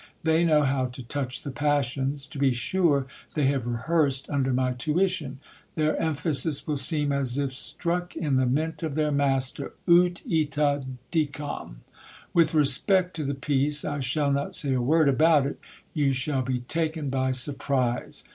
[0.23, 2.25] They know how to touch the passions!
[2.25, 3.05] To be sure
[3.35, 5.39] they have rehearsed under my tuition;
[5.75, 10.83] their emphasis will seem as if struck in the mint of their master— ut ita
[11.11, 11.81] dicam.
[12.33, 15.59] With respect to the piece I shall not say a word about it,
[15.93, 18.23] you shall be taken by surprise.